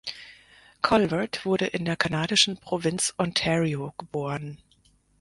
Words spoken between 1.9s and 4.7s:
kanadischen Provinz Ontario geboren.